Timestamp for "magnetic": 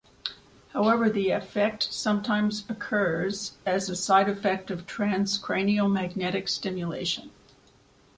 5.91-6.47